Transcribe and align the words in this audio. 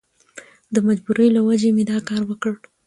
د 0.73 0.75
مجبورۍ 0.87 1.29
له 1.35 1.41
وجهې 1.47 1.69
مې 1.75 1.83
دا 1.91 1.97
کار 2.09 2.21
وکړ. 2.25 2.53